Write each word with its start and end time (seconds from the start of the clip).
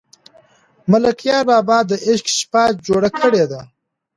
ملکیار 0.91 1.43
بابا 1.49 1.77
د 1.89 1.91
عشق 2.07 2.27
شپه 2.37 2.63
جوړه 2.87 3.09
کړې 3.19 3.43
ده. 3.51 3.61